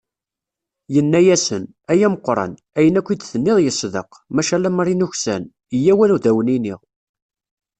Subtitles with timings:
[0.95, 5.43] Yenna-asen: "Ay ameqqran, ayen akk i d-tenniḍ yesdeq, maca lemmer i nuksan,
[5.81, 6.79] yyaw ad awen-iniɣ."